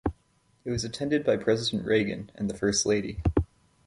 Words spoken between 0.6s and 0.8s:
It